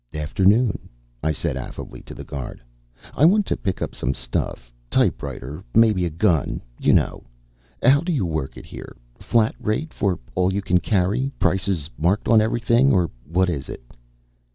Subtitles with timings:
[0.15, 0.89] "Afternoon,"
[1.21, 2.59] I said affably to the guard.
[3.15, 4.73] "I want to pick up some stuff.
[4.89, 7.21] Typewriter, maybe a gun, you know.
[7.83, 8.97] How do you work it here?
[9.19, 13.83] Flat rate for all you can carry, prices marked on everything, or what is it?"